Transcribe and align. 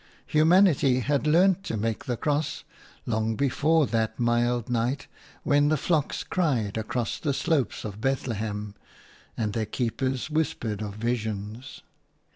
Humanity 0.25 1.01
had 1.01 1.27
learnt 1.27 1.63
to 1.65 1.77
make 1.77 2.05
the 2.05 2.17
cross 2.17 2.63
long 3.05 3.35
before 3.35 3.85
that 3.85 4.19
mild 4.19 4.67
night 4.67 5.05
when 5.43 5.69
the 5.69 5.77
flocks 5.77 6.23
cried 6.23 6.75
across 6.75 7.19
the 7.19 7.35
slopes 7.35 7.85
of 7.85 8.01
Bethlehem 8.01 8.73
and 9.37 9.53
their 9.53 9.67
keepers 9.67 10.27
whispered 10.27 10.81
of 10.81 10.95
visions. 10.95 11.81